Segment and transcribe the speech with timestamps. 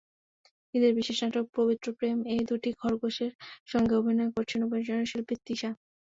[0.73, 3.31] ঈদের বিশেষ নাটক পবিত্র প্রেম-এ দুটি খরগোশের
[3.67, 5.69] সঙ্গে অভিনয় করেছেন অভিনয়শিল্পী তিশা।